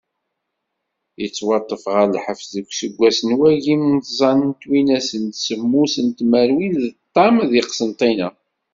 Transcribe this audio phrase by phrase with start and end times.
[1.21, 4.31] Yettwaṭṭef ɣer lḥebs deg useggas n wagim d tẓa
[4.61, 8.29] twinas d semmus tmerwin d ṭam di Qsentina.